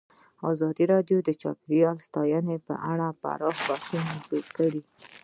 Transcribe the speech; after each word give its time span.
ازادي 0.51 0.85
راډیو 0.93 1.17
د 1.23 1.29
چاپیریال 1.41 1.97
ساتنه 2.07 2.55
په 2.67 2.73
اړه 2.91 3.07
پراخ 3.21 3.57
بحثونه 3.67 4.13
جوړ 4.27 4.45
کړي. 4.57 4.81